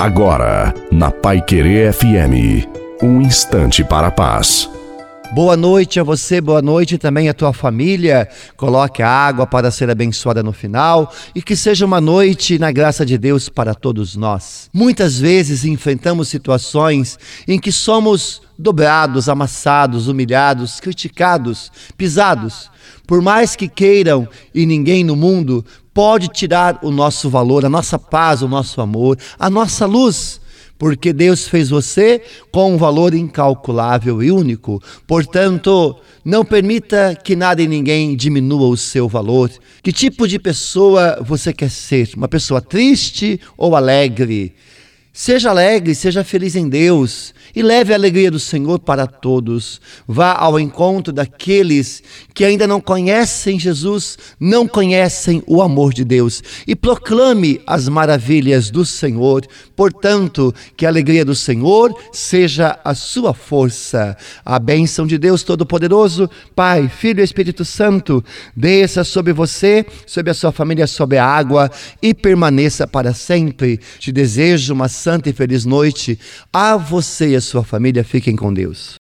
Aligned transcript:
Agora, 0.00 0.72
na 0.90 1.10
Pai 1.10 1.42
Querer 1.42 1.92
FM, 1.92 2.66
um 3.02 3.20
instante 3.20 3.84
para 3.84 4.06
a 4.06 4.10
paz. 4.10 4.66
Boa 5.34 5.58
noite 5.58 6.00
a 6.00 6.02
você, 6.02 6.40
boa 6.40 6.62
noite 6.62 6.96
também 6.96 7.28
à 7.28 7.34
tua 7.34 7.52
família. 7.52 8.26
Coloque 8.56 9.02
a 9.02 9.08
água 9.10 9.46
para 9.46 9.70
ser 9.70 9.90
abençoada 9.90 10.42
no 10.42 10.54
final 10.54 11.12
e 11.34 11.42
que 11.42 11.54
seja 11.54 11.84
uma 11.84 12.00
noite 12.00 12.58
na 12.58 12.72
graça 12.72 13.04
de 13.04 13.18
Deus 13.18 13.50
para 13.50 13.74
todos 13.74 14.16
nós. 14.16 14.70
Muitas 14.72 15.20
vezes 15.20 15.66
enfrentamos 15.66 16.28
situações 16.28 17.18
em 17.46 17.58
que 17.58 17.70
somos 17.70 18.40
dobrados, 18.58 19.28
amassados, 19.28 20.08
humilhados, 20.08 20.80
criticados, 20.80 21.70
pisados. 21.96 22.70
Por 23.06 23.20
mais 23.20 23.54
que 23.54 23.68
queiram 23.68 24.26
e 24.54 24.64
ninguém 24.64 25.04
no 25.04 25.14
mundo 25.14 25.64
pode 25.92 26.28
tirar 26.28 26.78
o 26.82 26.90
nosso 26.90 27.28
valor, 27.28 27.64
a 27.64 27.68
nossa 27.68 27.98
paz, 27.98 28.42
o 28.42 28.48
nosso 28.48 28.80
amor, 28.80 29.18
a 29.38 29.50
nossa 29.50 29.86
luz 29.86 30.40
porque 30.80 31.12
Deus 31.12 31.46
fez 31.46 31.68
você 31.68 32.22
com 32.50 32.72
um 32.72 32.78
valor 32.78 33.12
incalculável 33.12 34.22
e 34.22 34.32
único. 34.32 34.82
Portanto, 35.06 35.94
não 36.24 36.42
permita 36.42 37.14
que 37.22 37.36
nada 37.36 37.60
e 37.60 37.68
ninguém 37.68 38.16
diminua 38.16 38.66
o 38.66 38.78
seu 38.78 39.06
valor. 39.06 39.50
Que 39.82 39.92
tipo 39.92 40.26
de 40.26 40.38
pessoa 40.38 41.22
você 41.22 41.52
quer 41.52 41.70
ser? 41.70 42.08
Uma 42.16 42.28
pessoa 42.28 42.62
triste 42.62 43.38
ou 43.58 43.76
alegre? 43.76 44.54
Seja 45.12 45.50
alegre, 45.50 45.92
seja 45.92 46.22
feliz 46.22 46.54
em 46.54 46.68
Deus 46.68 47.34
e 47.54 47.62
leve 47.62 47.92
a 47.92 47.96
alegria 47.96 48.30
do 48.30 48.38
Senhor 48.38 48.78
para 48.78 49.08
todos. 49.08 49.80
Vá 50.06 50.34
ao 50.34 50.58
encontro 50.58 51.12
daqueles 51.12 52.00
que 52.32 52.44
ainda 52.44 52.64
não 52.64 52.80
conhecem 52.80 53.58
Jesus, 53.58 54.16
não 54.38 54.68
conhecem 54.68 55.42
o 55.48 55.60
amor 55.60 55.92
de 55.92 56.04
Deus 56.04 56.42
e 56.64 56.76
proclame 56.76 57.60
as 57.66 57.88
maravilhas 57.88 58.70
do 58.70 58.86
Senhor. 58.86 59.44
Portanto, 59.74 60.54
que 60.76 60.86
a 60.86 60.88
alegria 60.88 61.24
do 61.24 61.34
Senhor 61.34 61.92
seja 62.12 62.78
a 62.84 62.94
sua 62.94 63.34
força. 63.34 64.16
A 64.44 64.60
bênção 64.60 65.08
de 65.08 65.18
Deus 65.18 65.42
Todo-Poderoso, 65.42 66.30
Pai, 66.54 66.88
Filho 66.88 67.20
e 67.20 67.24
Espírito 67.24 67.64
Santo, 67.64 68.24
desça 68.56 69.02
sobre 69.02 69.32
você, 69.32 69.84
sobre 70.06 70.30
a 70.30 70.34
sua 70.34 70.52
família, 70.52 70.86
sobre 70.86 71.18
a 71.18 71.26
água 71.26 71.68
e 72.00 72.14
permaneça 72.14 72.86
para 72.86 73.12
sempre. 73.12 73.80
Te 73.98 74.12
desejo 74.12 74.72
uma 74.72 74.88
santa 75.00 75.30
e 75.30 75.32
feliz 75.32 75.64
noite. 75.64 76.18
A 76.52 76.76
você 76.76 77.30
e 77.30 77.36
a 77.36 77.40
sua 77.40 77.64
família 77.64 78.04
fiquem 78.04 78.36
com 78.36 78.52
Deus. 78.52 78.99